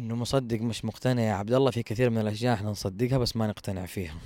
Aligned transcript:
إنه 0.00 0.14
مصدق 0.14 0.60
مش 0.60 0.84
مقتنع. 0.84 1.22
يا 1.22 1.32
عبد 1.32 1.52
الله 1.52 1.70
في 1.70 1.82
كثير 1.82 2.10
من 2.10 2.18
الأشياء 2.18 2.54
إحنا 2.54 2.70
نصدقها 2.70 3.18
بس 3.18 3.36
ما 3.36 3.46
نقتنع 3.46 3.86
فيها. 3.86 4.18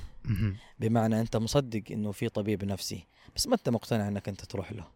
بمعنى 0.79 1.21
أنت 1.21 1.37
مصدق 1.37 1.83
إنه 1.91 2.13
في 2.13 2.29
طبيب 2.29 2.65
نفسي 2.65 3.07
بس 3.37 3.47
ما 3.47 3.55
أنت 3.55 3.69
مقتنع 3.69 4.09
إنك 4.09 4.29
أنت 4.29 4.45
تروح 4.45 4.73
له. 4.73 4.89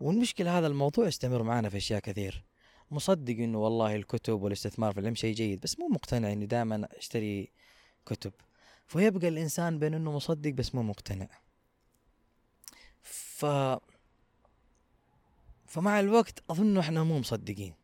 والمشكلة 0.00 0.58
هذا 0.58 0.66
الموضوع 0.66 1.06
يستمر 1.06 1.42
معنا 1.42 1.68
في 1.68 1.76
أشياء 1.76 2.00
كثير. 2.00 2.44
مصدق 2.90 3.34
إنه 3.34 3.58
والله 3.58 3.96
الكتب 3.96 4.42
والاستثمار 4.42 4.92
في 4.92 5.00
العلم 5.00 5.14
شيء 5.14 5.34
جيد 5.34 5.60
بس 5.60 5.78
مو 5.78 5.88
مقتنع 5.88 6.32
إني 6.32 6.46
دائما 6.46 6.88
أشتري 6.98 7.50
كتب. 8.06 8.32
فيبقى 8.86 9.28
الإنسان 9.28 9.78
بين 9.78 9.94
إنه 9.94 10.12
مصدق 10.12 10.50
بس 10.50 10.74
مو 10.74 10.82
مقتنع. 10.82 11.28
ف 13.02 13.46
فمع 15.66 16.00
الوقت 16.00 16.42
أظن 16.50 16.78
إحنا 16.78 17.04
مو 17.04 17.18
مصدقين. 17.18 17.74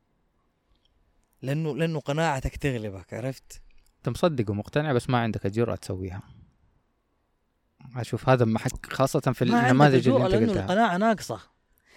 لأنه 1.42 1.76
لأنه 1.76 2.00
قناعتك 2.00 2.56
تغلبك 2.56 3.14
عرفت؟ 3.14 3.62
أنت 3.98 4.08
مصدق 4.08 4.50
ومقتنع 4.50 4.92
بس 4.92 5.10
ما 5.10 5.18
عندك 5.18 5.46
الجرأة 5.46 5.74
تسويها. 5.74 6.22
أشوف 7.96 8.28
هذا 8.28 8.44
محك 8.44 8.92
خاصة 8.92 9.20
في 9.20 9.42
النماذج 9.42 10.08
اللي 10.08 10.24
أنت 10.26 10.34
لأنه 10.34 10.46
قلتها. 10.48 10.62
القناعة 10.64 10.96
ناقصة. 10.96 11.40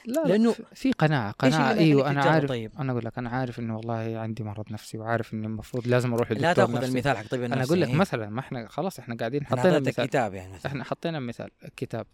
لا 0.05 0.23
لا 0.25 0.37
لأنه- 0.51 0.73
في- 0.75 0.91
قناعة 0.91 1.35
اللي 1.43 1.73
أيوه 1.79 2.09
أنا 2.09 2.21
عارف 2.23 2.49
طيب. 2.49 2.71
أنا 2.79 2.91
أقول 2.91 3.05
لك 3.05 3.17
أنا 3.17 3.29
عارف 3.29 3.59
إنه 3.59 3.77
والله 3.77 4.19
عندي 4.19 4.43
مرض 4.43 4.71
نفسي 4.71 4.97
وعارف 4.97 5.33
إني 5.33 5.47
المفروض 5.47 5.87
لازم 5.87 6.13
أروح 6.13 6.31
لدكتور 6.31 6.47
لا 6.47 6.53
تأخذ 6.53 6.73
نفسي. 6.75 6.87
المثال 6.91 7.17
حق 7.17 7.27
طبيب 7.27 7.43
أنا 7.43 7.63
أقول 7.63 7.81
لك 7.81 7.87
إيه. 7.87 7.95
مثلا 7.95 8.29
ما 8.29 8.39
إحنا 8.39 8.67
خلاص 8.67 8.99
إحنا 8.99 9.15
قاعدين 9.15 9.45
حطينا 9.45 9.79
مثال. 9.79 10.05
كتاب 10.05 10.33
يعني 10.33 10.53
مثلا. 10.53 10.71
إحنا 10.71 10.83
حطينا 10.83 11.19
مثال 11.19 11.49
كتاب. 11.77 12.07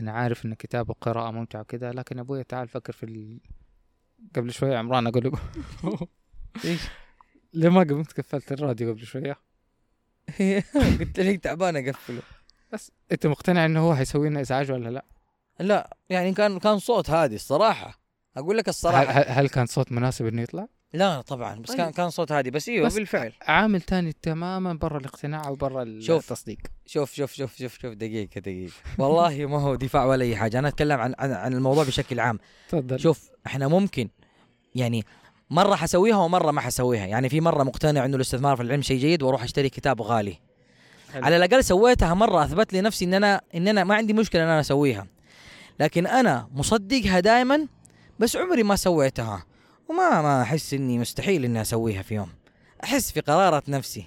أنا 0.00 0.12
عارف 0.12 0.46
إن 0.46 0.54
كتاب 0.54 0.90
القراءة 0.90 1.30
ممتع 1.30 1.60
وكذا 1.60 1.92
لكن 1.92 2.18
أبوي 2.18 2.44
تعال 2.44 2.68
فكر 2.68 2.92
في 2.92 3.02
ال... 3.06 3.40
قبل 4.36 4.52
شوية 4.52 4.76
عمران 4.76 5.06
أقول 5.06 5.24
له. 5.24 5.32
إيش؟ 6.64 6.80
ليه 7.54 7.68
ما 7.68 7.80
قمت؟ 7.80 8.20
قفلت 8.20 8.52
الراديو 8.52 8.92
قبل 8.92 9.06
شوية. 9.06 9.36
قلت 11.00 11.20
لك 11.20 11.40
تعبان 11.44 11.76
أقفله. 11.76 12.22
بس 12.72 12.92
أنت 13.12 13.26
مقتنع 13.26 13.64
إنه 13.64 13.80
هو 13.80 13.94
حيسوي 13.94 14.28
لنا 14.28 14.40
إزعاج 14.40 14.72
ولا 14.72 14.88
لا؟ 14.88 15.04
لا 15.60 15.96
يعني 16.10 16.32
كان 16.32 16.58
كان 16.58 16.78
صوت 16.78 17.10
هادي 17.10 17.34
الصراحة. 17.34 18.00
أقول 18.36 18.56
لك 18.56 18.68
هل, 18.68 18.70
الصراحة. 18.70 19.04
هل 19.04 19.24
هل 19.28 19.48
كان 19.48 19.66
صوت 19.66 19.92
مناسب 19.92 20.26
إنه 20.26 20.42
يطلع؟ 20.42 20.68
لا 20.92 21.20
طبعا 21.20 21.58
بس 21.58 21.74
كان 21.74 21.86
طيب. 21.86 21.94
كان 21.94 22.10
صوت 22.10 22.32
هادي. 22.32 22.50
بس 22.50 22.68
إيوه 22.68 22.86
بس 22.86 22.94
بالفعل. 22.94 23.32
عامل 23.42 23.80
تاني 23.80 24.12
تماما 24.22 24.72
برا 24.72 24.98
الاقتناع 24.98 25.48
وبرا 25.48 26.00
شوف. 26.00 26.24
التصديق. 26.24 26.58
شوف 26.86 27.12
شوف 27.12 27.32
شوف 27.32 27.56
شوف 27.56 27.78
شوف 27.78 27.94
دقيقة 27.94 28.40
دقيقة. 28.40 28.72
والله 28.98 29.46
ما 29.46 29.60
هو 29.60 29.74
دفاع 29.74 30.04
ولا 30.04 30.24
أي 30.24 30.36
حاجة. 30.36 30.58
أنا 30.58 30.68
أتكلم 30.68 31.00
عن 31.00 31.14
عن, 31.18 31.32
عن 31.32 31.52
الموضوع 31.52 31.84
بشكل 31.84 32.20
عام. 32.20 32.38
تفضل. 32.68 33.00
شوف 33.00 33.30
إحنا 33.46 33.68
ممكن 33.68 34.08
يعني 34.74 35.04
مرة 35.50 35.74
حسويها 35.74 36.16
ومرة 36.16 36.50
ما 36.50 36.60
حسويها. 36.60 37.06
يعني 37.06 37.28
في 37.28 37.40
مرة 37.40 37.62
مقتنع 37.62 38.04
إنه 38.04 38.16
الاستثمار 38.16 38.56
في 38.56 38.62
العلم 38.62 38.82
شيء 38.82 38.98
جيد 38.98 39.22
وأروح 39.22 39.42
أشتري 39.42 39.68
كتاب 39.68 40.02
غالي. 40.02 40.38
حلو. 41.12 41.24
على 41.24 41.36
الأقل 41.36 41.64
سويتها 41.64 42.14
مرة 42.14 42.44
أثبت 42.44 42.72
لي 42.72 42.80
نفسي 42.80 43.04
إن 43.04 43.14
أنا 43.14 43.40
إن 43.54 43.68
أنا 43.68 43.84
ما 43.84 43.94
عندي 43.94 44.12
مشكلة 44.12 44.42
إن 44.42 44.48
أنا 44.48 44.60
أسويها. 44.60 45.06
لكن 45.80 46.06
أنا 46.06 46.48
مصدقها 46.54 47.20
دائما 47.20 47.66
بس 48.18 48.36
عمري 48.36 48.62
ما 48.62 48.76
سويتها. 48.76 49.44
وما 49.88 50.22
ما 50.22 50.42
أحس 50.42 50.74
إني 50.74 50.98
مستحيل 50.98 51.44
إني 51.44 51.60
أسويها 51.60 52.02
في 52.02 52.14
يوم. 52.14 52.28
أحس 52.84 53.12
في 53.12 53.20
قرارة 53.20 53.62
نفسي. 53.68 54.06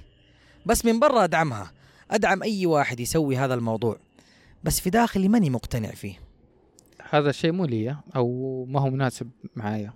بس 0.66 0.86
من 0.86 1.00
برا 1.00 1.24
أدعمها. 1.24 1.72
أدعم 2.12 2.44
أي 2.44 2.66
واحد 2.66 3.00
يسوي 3.00 3.38
هذا 3.38 3.54
الموضوع. 3.54 3.98
بس 4.64 4.80
في 4.80 4.90
داخلي 4.90 5.28
ماني 5.28 5.50
مقتنع 5.50 5.90
فيه. 5.90 6.20
هذا 7.10 7.30
الشيء 7.30 7.52
مو 7.52 7.66
لي 7.66 7.98
أو 8.16 8.66
ما 8.70 8.82
هو 8.82 8.90
مناسب 8.90 9.30
معايا. 9.56 9.94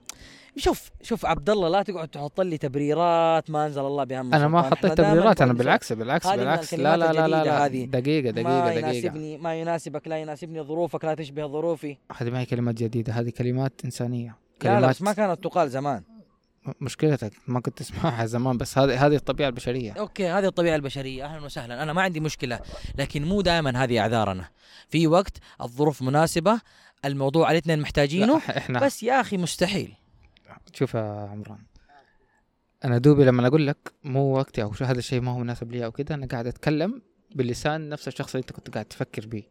شوف 0.58 0.92
شوف 1.02 1.26
عبد 1.26 1.50
الله 1.50 1.70
لا 1.70 1.84
تقعد 1.84 2.08
تحط 2.08 2.42
لي 2.42 2.58
تبريرات 2.58 3.50
ما 3.50 3.66
أنزل 3.66 3.82
الله 3.82 4.04
بها 4.04 4.22
أنا 4.22 4.48
ما 4.48 4.62
حطيت 4.62 4.94
تبريرات 4.94 5.42
أنا 5.42 5.54
بالعكس 5.54 5.94
بالعكس 5.94 6.28
بالعكس. 6.28 6.74
لا 6.74 6.98
لا 6.98 7.14
لا 7.14 7.28
لا, 7.28 7.44
لا. 7.44 7.66
هذه. 7.66 7.86
دقيقة 7.86 8.32
ما 8.32 8.42
دقيقة 8.42 8.70
دقيقة. 8.70 8.90
يناسبني 8.90 9.38
ما 9.38 9.56
يناسبك 9.56 10.08
لا 10.08 10.18
يناسبني 10.18 10.62
ظروفك 10.62 11.06
لا 11.06 11.14
تشبه 11.14 11.48
ظروفي. 11.48 11.98
هذه 12.18 12.30
ما 12.30 12.40
هي 12.40 12.46
كلمات 12.46 12.76
جديدة 12.76 13.14
هذه 13.14 13.30
كلمات 13.30 13.82
إنسانية. 13.86 14.36
لا 14.64 14.70
لا 14.70 14.76
كلمات 14.76 14.90
بس 14.90 15.02
ما 15.02 15.14
كانت 15.14 15.44
تقال 15.44 15.70
زمان. 15.70 16.04
مشكلتك 16.82 17.32
ما 17.48 17.60
كنت 17.60 17.78
تسمعها 17.78 18.26
زمان 18.26 18.58
بس 18.58 18.78
هذه 18.78 19.06
هذه 19.06 19.16
الطبيعة 19.16 19.48
البشرية. 19.48 19.92
أوكي 19.92 20.28
هذه 20.28 20.46
الطبيعة 20.46 20.76
البشرية. 20.76 21.26
أهلا 21.26 21.46
وسهلا. 21.46 21.84
أنا 21.84 21.94
ما 21.94 22.02
عندي 22.02 22.20
مشكلة 22.20 22.60
لكن 22.98 23.26
مو 23.26 23.42
دائما 23.42 23.84
هذه 23.84 24.00
أعذارنا. 24.00 24.48
في 24.90 25.08
وقت 25.08 25.38
الظروف 25.62 26.02
مناسبة 26.02 26.62
الموضوع 27.06 27.52
الاثنين 27.52 27.80
محتاجينه 27.80 28.42
لا، 28.48 28.58
إحنا 28.58 28.80
بس 28.80 29.04
يا 29.04 29.22
أخي 29.22 29.38
مستحيل. 29.38 29.94
شوف 30.74 30.94
يا 30.94 31.02
عمران 31.02 31.66
أنا 32.86 32.98
دوبي 32.98 33.26
لما 33.26 33.48
أقول 33.48 33.68
لك 33.68 33.94
مو 34.04 34.38
وقتي 34.38 34.64
أو 34.64 34.72
هذا 34.82 35.00
الشيء 35.00 35.22
ما 35.22 35.32
هو 35.32 35.38
مناسب 35.40 35.72
لي 35.72 35.86
أو 35.86 35.92
كذا 35.92 36.16
أنا 36.16 36.26
قاعد 36.28 36.48
أتكلم 36.48 37.02
بلسان 37.36 37.90
نفس 37.90 38.08
الشخص 38.08 38.36
اللي 38.36 38.42
أنت 38.42 38.52
كنت 38.52 38.70
قاعد 38.70 38.86
تفكر 38.86 39.28
به 39.28 39.44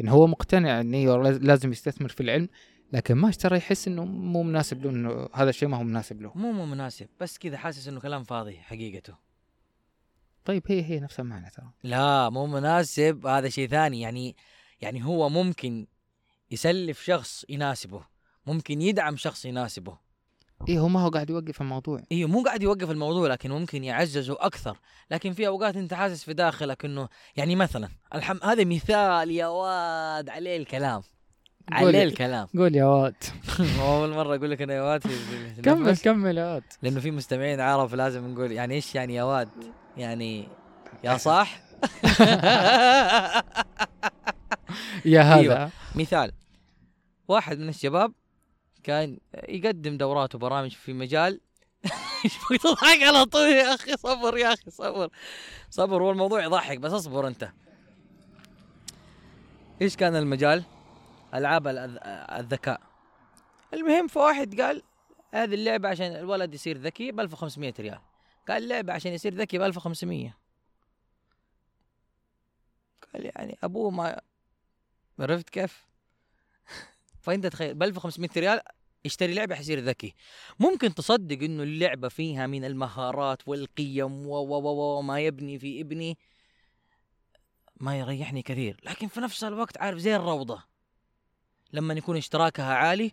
ان 0.00 0.08
هو 0.08 0.26
مقتنع 0.26 0.80
ان 0.80 0.92
لاز- 1.22 1.42
لازم 1.42 1.72
يستثمر 1.72 2.08
في 2.08 2.22
العلم 2.22 2.48
لكن 2.92 3.14
ما 3.14 3.28
اشترى 3.28 3.56
يحس 3.56 3.88
إنه 3.88 4.04
مو 4.04 4.42
مناسب 4.42 4.82
له 4.82 4.90
إنه 4.90 5.28
هذا 5.34 5.50
الشيء 5.50 5.68
ما 5.68 5.76
هو 5.76 5.82
مناسب 5.82 6.22
له. 6.22 6.32
مو 6.34 6.52
مو 6.52 6.66
مناسب 6.66 7.08
بس 7.20 7.38
كذا 7.38 7.56
حاسس 7.56 7.88
إنه 7.88 8.00
كلام 8.00 8.24
فاضي 8.24 8.56
حقيقته. 8.56 9.14
طيب 10.44 10.62
هي 10.66 10.82
هي 10.84 11.00
نفس 11.00 11.20
المعنى 11.20 11.50
ترى. 11.50 11.70
لا 11.82 12.30
مو 12.30 12.46
مناسب 12.46 13.26
هذا 13.26 13.48
شيء 13.48 13.68
ثاني. 13.68 14.00
يعني 14.00 14.36
يعني 14.80 15.04
هو 15.04 15.28
ممكن 15.28 15.86
يسلف 16.50 17.02
شخص 17.02 17.44
يناسبه 17.48 18.04
ممكن 18.46 18.82
يدعم 18.82 19.16
شخص 19.16 19.44
يناسبه. 19.44 19.98
إيه 20.68 20.78
هو 20.78 20.88
ما 20.88 21.00
هو 21.00 21.08
قاعد 21.08 21.30
يوقف 21.30 21.60
الموضوع. 21.60 22.00
أيوه 22.12 22.28
مو 22.30 22.42
قاعد 22.42 22.62
يوقف 22.62 22.90
الموضوع 22.90 23.28
لكن 23.28 23.50
ممكن 23.50 23.84
يعززه 23.84 24.36
أكثر. 24.40 24.76
لكن 25.10 25.32
في 25.32 25.46
أوقات 25.46 25.76
أنت 25.76 25.94
حاسس 25.94 26.24
في 26.24 26.34
داخلك 26.34 26.84
إنه 26.84 27.08
يعني 27.36 27.56
مثلا 27.56 27.88
الحم 28.14 28.38
هذا 28.44 28.64
مثال 28.64 29.30
يا 29.30 29.46
واد 29.46 30.28
عليه 30.28 30.56
الكلام. 30.56 31.02
عليه 31.72 32.02
الكلام. 32.02 32.46
قول 32.56 32.76
يا 32.76 32.84
واد. 32.84 33.14
أول 33.82 34.10
مرة 34.10 34.36
أقول 34.36 34.50
لك 34.50 34.62
أنا 34.62 34.74
يا 34.74 34.82
واد 34.82 35.02
كمل. 35.64 35.96
كمل 35.96 36.38
يا 36.38 36.54
واد. 36.54 36.62
لأنه 36.82 37.00
في 37.00 37.10
مستمعين 37.10 37.60
عرب 37.60 37.94
لازم 37.94 38.32
نقول 38.32 38.52
يعني 38.52 38.74
إيش 38.74 38.94
يعني 38.94 39.14
يا 39.14 39.22
واد؟ 39.22 39.48
يعني 39.96 40.48
يا 41.04 41.16
صح 41.16 41.60
يا 45.04 45.20
هذا. 45.22 45.34
أيوة. 45.40 45.70
مثال. 45.94 46.32
واحد 47.28 47.58
من 47.58 47.68
الشباب 47.68 48.12
كان 48.82 49.18
يقدم 49.48 49.96
دورات 49.96 50.34
وبرامج 50.34 50.70
في 50.70 50.92
مجال 50.92 51.40
إيش 52.24 52.62
تضحك 52.62 53.02
على 53.02 53.24
طول. 53.24 53.48
يا 53.48 53.74
أخي 53.74 53.96
صبر 53.96 54.38
يا 54.38 54.52
أخي 54.52 54.70
صبر. 54.70 55.08
صبر 55.70 56.02
هو 56.02 56.10
الموضوع 56.10 56.44
يضحك 56.44 56.78
بس 56.78 56.92
اصبر 56.92 57.26
أنت. 57.26 57.52
إيش 59.82 59.96
كان 59.96 60.16
المجال؟ 60.16 60.64
ألعاب 61.34 61.66
الذكاء. 62.38 62.80
المهم 63.74 64.06
فواحد 64.06 64.60
قال 64.60 64.82
هذه 65.34 65.54
اللعبة 65.54 65.88
عشان 65.88 66.16
الولد 66.16 66.54
يصير 66.54 66.78
ذكي 66.78 67.12
ب 67.12 67.20
1500 67.20 67.74
ريال. 67.80 67.98
قال 68.48 68.62
اللعبة 68.62 68.92
عشان 68.92 69.12
يصير 69.12 69.34
ذكي 69.34 69.58
ب 69.58 69.62
1500 69.62 70.36
قال 73.12 73.24
يعني 73.24 73.58
أبوه 73.62 73.90
ما 73.90 74.20
عرفت 75.18 75.50
كيف؟ 75.50 75.91
فانت 77.22 77.46
تخيل 77.46 77.74
ب 77.74 77.82
1500 77.82 78.30
ريال 78.36 78.60
يشتري 79.04 79.34
لعبة 79.34 79.54
حيصير 79.54 79.80
ذكي. 79.80 80.14
ممكن 80.60 80.94
تصدق 80.94 81.42
إنه 81.42 81.62
اللعبة 81.62 82.08
فيها 82.08 82.46
من 82.46 82.64
المهارات 82.64 83.48
والقيم 83.48 84.26
و 84.26 84.34
و 84.34 84.54
و 84.54 84.98
وما 84.98 85.20
يبني 85.20 85.58
في 85.58 85.80
ابني 85.80 86.18
ما 87.80 87.98
يريحني 87.98 88.42
كثير. 88.42 88.80
لكن 88.84 89.08
في 89.08 89.20
نفس 89.20 89.44
الوقت 89.44 89.78
عارف 89.78 89.98
زي 89.98 90.16
الروضة. 90.16 90.62
لما 91.72 91.94
يكون 91.94 92.16
اشتراكها 92.16 92.74
عالي 92.74 93.12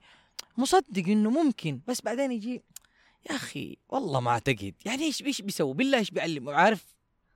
مصدق 0.57 1.07
إنه 1.07 1.29
ممكن. 1.29 1.81
بس 1.87 2.01
بعدين 2.01 2.31
يجي 2.31 2.63
يا 3.29 3.35
أخي 3.35 3.77
والله 3.89 4.19
ما 4.19 4.31
أعتقد. 4.31 4.73
يعني 4.85 5.03
إيش 5.03 5.21
إيش 5.21 5.41
بيسوي 5.41 5.73
بالله 5.73 5.97
إيش 5.97 6.12
بيعلم 6.12 6.50
عارف؟ 6.50 6.85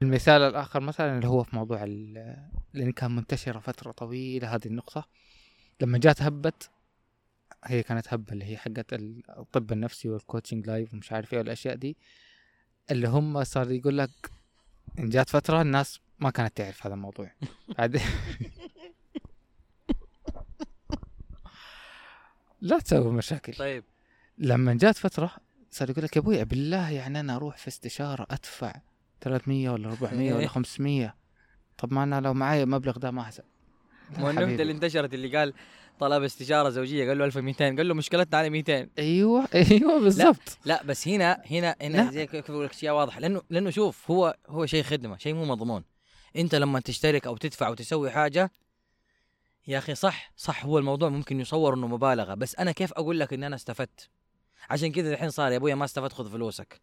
المثال 0.02 0.42
الآخر 0.42 0.80
مثلا 0.80 1.16
اللي 1.16 1.28
هو 1.28 1.44
في 1.44 1.56
موضوع 1.56 1.84
لأن 2.74 2.92
كان 2.92 3.12
منتشرة 3.12 3.60
فترة 3.60 3.92
طويلة 3.92 4.56
هذه 4.56 4.66
النقطة. 4.66 5.08
لما 5.82 5.98
جات 5.98 6.22
هبت 6.22 6.70
هي 7.66 7.84
كانت 7.84 8.14
هبة 8.14 8.34
اللي 8.34 8.46
هي 8.46 8.58
حقت 8.58 8.94
ال- 8.94 9.24
الطب 9.38 9.72
النفسي 9.72 10.10
وال 10.10 10.21
coaching 10.21 10.68
life 10.68 10.94
ومش 10.94 11.12
عارف 11.12 11.34
إيه 11.34 11.40
والأشياء 11.40 11.76
دي 11.76 11.98
اللي 12.92 13.08
هم 13.08 13.44
صار 13.44 13.72
يقول 13.72 13.98
لك 13.98 14.32
إن 15.00 15.10
جات 15.10 15.30
فترة 15.30 15.62
الناس 15.62 16.00
ما 16.20 16.30
كانت 16.30 16.58
تعرف 16.58 16.86
هذا 16.86 16.94
الموضوع. 16.96 17.32
لا 22.62 22.80
تسوي 22.80 23.12
مشاكل. 23.14 23.54
طيب. 23.54 23.84
لما 24.38 24.74
جات 24.74 24.98
فترة 24.98 25.32
صار 25.72 25.90
يقول 25.90 26.04
لك 26.04 26.16
يا 26.16 26.22
أبوي 26.22 26.46
بالله 26.46 26.90
يعني 26.90 27.20
أنا 27.20 27.36
أروح 27.36 27.58
في 27.58 27.68
استشارة 27.68 28.28
أدفع 28.32 28.74
300 29.22 29.70
ولا 29.70 29.90
400 29.90 30.34
ولا 30.34 30.48
500 30.58 31.16
طب 31.78 31.94
ما 31.94 32.04
أنا 32.04 32.22
لو 32.22 32.34
معايا 32.34 32.64
المبلغ 32.64 32.98
ده 32.98 33.12
ما 33.12 33.22
احسب 33.22 33.44
مو 34.20 34.30
النكته 34.30 34.62
اللي 34.62 34.74
انتشرت 34.74 35.14
اللي 35.14 35.38
قال 35.38 35.54
طلب 36.00 36.24
استشارة 36.24 36.70
زوجية 36.70 37.08
قال 37.08 37.18
له 37.18 37.26
1200 37.26 37.66
قال 37.66 37.88
له 37.88 37.94
مشكلتنا 37.94 38.38
على 38.38 38.50
200 38.50 38.88
أيوه 39.00 39.48
أيوه 39.56 40.00
بالضبط. 40.00 40.58
لا 40.66 40.84
بس 40.84 41.08
هنا 41.08 41.42
هنا 41.52 41.76
هنا 41.82 41.98
لا. 41.98 42.12
زي 42.12 42.28
كيف 42.28 42.52
أقول 42.52 42.66
لك 42.66 42.72
اشياء 42.72 42.96
واضحه 42.96 43.20
لأنه 43.20 43.42
لأنه 43.50 43.70
شوف 43.70 44.12
هو 44.12 44.36
هو 44.48 44.66
شيء 44.66 44.84
خدمة 44.84 45.18
شيء 45.18 45.34
مو 45.34 45.46
مضمون. 45.46 45.84
أنت 46.36 46.56
لما 46.56 46.80
تشترك 46.80 47.28
أو 47.28 47.38
تدفع 47.38 47.70
وتسوي 47.70 48.12
حاجة 48.12 48.52
يا 49.68 49.78
أخي 49.78 49.96
صح 49.96 50.32
صح 50.36 50.66
هو 50.66 50.80
الموضوع 50.80 51.10
ممكن 51.10 51.40
يصور 51.40 51.74
إنه 51.74 51.88
مبالغة. 51.88 52.34
بس 52.34 52.56
أنا 52.56 52.72
كيف 52.72 52.94
أقول 52.94 53.20
لك 53.20 53.34
اني 53.34 53.48
أنا 53.48 53.56
استفدت؟ 53.56 54.10
عشان 54.70 54.92
كذا 54.92 55.14
الحين 55.14 55.30
صار 55.30 55.52
يا 55.52 55.58
أبويا 55.58 55.76
ما 55.76 55.86
استفدت 55.86 56.14
خذ 56.14 56.32
فلوسك. 56.32 56.82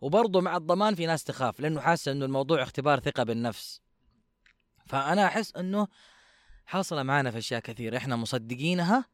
وبرضه 0.00 0.40
مع 0.40 0.56
الضمان 0.56 0.94
في 0.94 1.06
ناس 1.06 1.24
تخاف 1.24 1.60
لأنه 1.60 1.80
حاسه 1.80 2.12
إنه 2.12 2.24
الموضوع 2.24 2.62
اختبار 2.62 3.00
ثقة 3.00 3.22
بالنفس. 3.22 3.80
فأنا 4.86 5.26
أحس 5.26 5.56
إنه 5.56 5.88
حاصله 6.66 7.02
معنا 7.02 7.30
في 7.30 7.38
أشياء 7.38 7.60
كثيرة 7.60 7.96
إحنا 7.96 8.16
مصدقينها. 8.16 9.04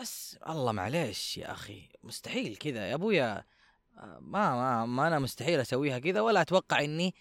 بس 0.00 0.38
الله 0.48 0.72
معليش 0.72 1.38
يا 1.38 1.52
أخي 1.52 1.88
مستحيل 2.04 2.56
كذا 2.56 2.88
يا 2.88 2.94
أبويا. 2.94 3.44
آه، 3.98 4.18
ما 4.20 4.54
ما 4.54 4.86
ما 4.86 5.06
أنا 5.06 5.18
مستحيل 5.18 5.60
أسويها 5.60 5.98
كذا 5.98 6.20
ولا 6.20 6.40
أتوقع 6.40 6.84
إني 6.84 7.14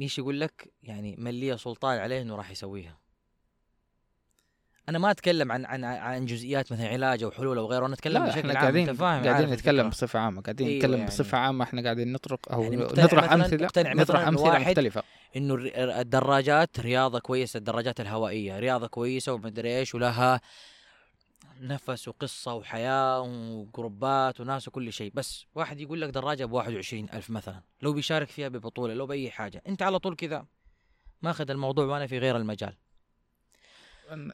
إيش 0.00 0.18
يقول 0.18 0.40
لك؟ 0.40 0.72
يعني 0.82 1.16
من 1.18 1.30
لي 1.30 1.58
سلطان 1.58 1.98
عليه 1.98 2.22
إنه 2.22 2.36
راح 2.36 2.50
يسويها. 2.50 2.98
أنا 4.88 4.98
ما 4.98 5.10
أتكلم 5.10 5.52
عن 5.52 5.64
عن 5.64 5.84
عن 5.84 6.26
جزئيات 6.26 6.72
مثلا 6.72 6.88
علاج 6.88 7.22
أو 7.22 7.30
حلول 7.30 7.58
أو 7.58 7.66
غيره 7.66 7.86
أنا 7.86 7.94
أتكلم 7.94 8.24
لا 8.24 8.30
بشكل 8.30 8.48
عام 8.48 8.56
قاعدين 8.56 8.88
أنت 8.88 8.98
فاهم؟ 8.98 9.24
قاعدين 9.24 9.50
نتكلم. 9.50 9.88
بصفة 9.88 10.18
عامة 10.18 10.42
قاعدين 10.42 10.66
أيوة 10.66 10.78
نتكلم 10.78 10.94
يعني. 10.94 11.06
بصفه 11.06 11.38
عامة 11.38 11.64
إحنا 11.64 11.82
قاعدين 11.82 12.12
نطرق 12.12 12.52
أو 12.52 12.62
يعني 12.62 12.76
نطرح 12.76 13.32
أمثلة 13.32 13.68
نطرح 13.76 14.26
أمثلة 14.26 14.44
واحد 14.44 14.70
مختلفة. 14.70 15.02
إنه 15.36 15.54
الدراجات 16.00 16.80
رياضة 16.80 17.18
كويسة 17.18 17.58
الدراجات 17.58 18.00
الهوائية 18.00 18.58
رياضة 18.58 18.86
كويسة 18.86 19.32
ومدري 19.32 19.78
إيش 19.78 19.94
ولها 19.94 20.40
نفس 21.60 22.08
وقصة 22.08 22.54
وحياة 22.54 23.20
وجروبات 23.20 24.40
وناس 24.40 24.68
وكل 24.68 24.92
شيء. 24.92 25.12
بس 25.14 25.46
واحد 25.54 25.80
يقول 25.80 26.00
لك 26.00 26.10
دراجة 26.10 26.44
ب 26.44 26.52
21 26.52 27.06
ألف 27.12 27.30
مثلا 27.30 27.60
لو 27.82 27.92
بيشارك 27.92 28.28
فيها 28.28 28.48
ببطولة 28.48 28.94
لو 28.94 29.06
بأي 29.06 29.30
حاجة 29.30 29.62
أنت 29.68 29.82
على 29.82 29.98
طول 29.98 30.16
كذا. 30.16 30.46
ماخذ 31.22 31.50
الموضوع 31.50 31.84
وأنا 31.84 32.06
في 32.06 32.18
غير 32.18 32.36
المجال. 32.36 32.74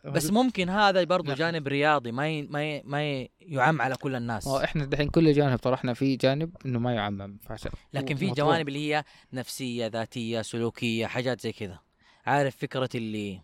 بس 0.04 0.30
ممكن 0.30 0.69
هذا 0.69 1.04
برضو 1.04 1.28
نعم. 1.28 1.36
جانب 1.36 1.69
رياضي 1.69 2.12
ما 2.12 2.28
ي... 2.28 2.42
ما 2.42 2.64
ي... 2.64 2.82
ما 2.84 3.10
ي... 3.10 3.30
يعم 3.40 3.82
على 3.82 3.94
كل 3.94 4.14
الناس. 4.14 4.48
هو 4.48 4.58
إحنا 4.58 4.84
دحين 4.84 5.08
كل 5.08 5.32
جانب 5.32 5.58
طرحنا 5.58 5.94
فيه 5.94 6.19
جانب 6.19 6.56
إنه 6.66 6.78
ما 6.78 6.94
يعمم 6.94 7.38
فعشان 7.38 7.70
لكن 7.92 8.16
في. 8.16 8.30
جوانب 8.30 8.69
اللي 8.69 8.94
هي 8.94 9.04
نفسية 9.32 9.86
ذاتية 9.86 10.42
سلوكية 10.42 11.06
حاجات 11.06 11.40
زي 11.40 11.52
كذا. 11.52 11.78
عارف 12.26 12.56
فكرة 12.56 12.90
اللي 12.94 13.40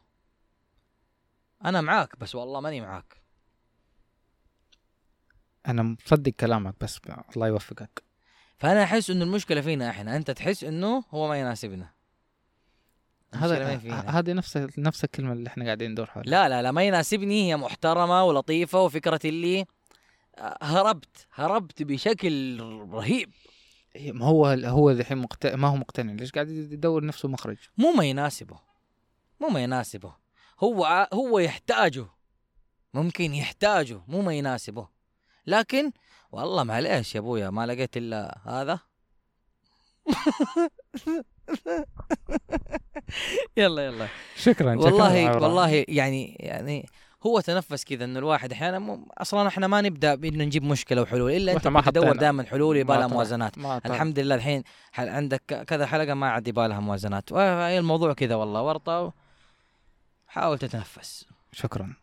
أنا 1.64 1.80
معاك 1.80 2.18
بس 2.18 2.34
والله 2.34 2.60
ماني 2.60 2.80
معاك. 2.80 3.16
أنا 5.66 5.82
مصدق 5.82 6.32
كلامك 6.32 6.74
بس 6.80 7.00
الله 7.36 7.46
يوفقك. 7.46 8.02
فأنا 8.58 8.82
أحس 8.82 9.10
إنه 9.10 9.24
المشكلة 9.24 9.60
فينا 9.60 9.90
إحنا. 9.90 10.16
أنت 10.16 10.30
تحس 10.30 10.64
إنه 10.64 11.04
هو 11.10 11.28
ما 11.28 11.40
يناسبنا. 11.40 11.97
هذا؟ 13.34 13.74
هذه 14.06 14.32
نفس 14.32 14.56
نفس 14.78 15.04
الكلمة 15.04 15.32
اللي 15.32 15.48
إحنا 15.48 15.64
قاعدين 15.64 15.90
ندور 15.90 16.06
حولها. 16.06 16.30
لا 16.30 16.48
لا 16.48 16.62
لا 16.62 16.70
ما 16.70 16.82
يناسبني 16.82 17.48
هي 17.48 17.56
محترمة 17.56 18.24
ولطيفة 18.24 18.82
وفكرة 18.82 19.20
اللي 19.24 19.64
آه، 20.38 20.58
هربت 20.62 21.26
هربت 21.34 21.82
بشكل 21.82 22.60
رهيب. 22.92 23.30
ما 23.96 24.26
هو 24.26 24.46
هو 24.46 24.90
الحين 24.90 25.18
مقت... 25.18 25.46
ما 25.46 25.68
هو 25.68 25.76
مقتنع. 25.76 26.12
ليش 26.12 26.32
قاعد 26.32 26.48
يدور 26.48 27.04
نفسه 27.04 27.28
مخرج؟ 27.28 27.56
مو 27.78 27.92
ما 27.92 28.04
يناسبه. 28.04 28.58
مو 29.40 29.48
ما 29.48 29.62
يناسبه. 29.62 30.14
هو 30.60 31.08
هو 31.12 31.38
يحتاجه. 31.38 32.06
ممكن 32.94 33.34
يحتاجه. 33.34 34.00
مو 34.08 34.22
ما 34.22 34.34
يناسبه. 34.34 34.88
لكن 35.46 35.92
والله 36.32 36.64
معليش 36.64 37.14
يا 37.14 37.20
أبويا 37.20 37.50
ما 37.50 37.66
لقيت 37.66 37.96
إلا 37.96 38.38
هذا. 38.44 38.80
يلا 43.56 43.86
يلا 43.86 44.06
شكرا 44.36 44.76
والله 44.76 45.36
والله 45.36 45.84
يعني 45.88 46.36
يعني 46.40 46.86
هو 47.26 47.40
تنفس 47.40 47.84
كذا 47.84 48.04
إنه 48.04 48.18
الواحد 48.18 48.52
أحيانا 48.52 48.78
مو 48.78 49.08
أصلا 49.18 49.48
إحنا 49.48 49.66
ما 49.66 49.80
نبدأ 49.80 50.14
بإنه 50.14 50.44
نجيب 50.44 50.64
مشكلة 50.64 51.02
وحلول 51.02 51.32
إلا 51.32 51.52
أنت 51.52 51.88
تدور. 51.88 52.16
دائما 52.16 52.44
حلول 52.44 52.76
يبغى 52.76 52.98
لها. 52.98 53.06
موازنات. 53.06 53.58
الحمد 53.86 54.18
لله 54.18 54.34
الحين 54.34 54.62
عندك 54.98 55.64
كذا 55.66 55.86
حلقة 55.86 56.14
ما 56.14 56.30
عاد 56.30 56.48
يبغى 56.48 56.68
لها 56.68 56.80
موازنات 56.80 57.32
الموضوع 57.32 58.12
كذا 58.12 58.34
والله 58.34 58.62
ورطة 58.62 59.12
حاول 60.26 60.58
تتنفس 60.58 61.26
شكرا 61.52 61.94